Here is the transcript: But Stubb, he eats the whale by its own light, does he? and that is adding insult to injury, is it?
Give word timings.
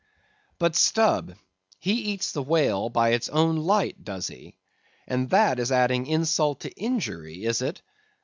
But 0.57 0.75
Stubb, 0.75 1.35
he 1.77 1.91
eats 1.91 2.31
the 2.31 2.41
whale 2.41 2.89
by 2.89 3.09
its 3.09 3.29
own 3.29 3.55
light, 3.57 4.03
does 4.03 4.29
he? 4.29 4.55
and 5.07 5.29
that 5.29 5.59
is 5.59 5.71
adding 5.71 6.07
insult 6.07 6.61
to 6.61 6.71
injury, 6.71 7.45
is 7.45 7.61
it? 7.61 7.83